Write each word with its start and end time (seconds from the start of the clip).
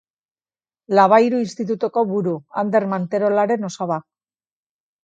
Labayru 0.99 1.41
Institutuko 1.45 2.05
buru 2.15 2.35
Ander 2.63 2.85
Manterolaren 2.95 3.73
osaba. 3.73 4.05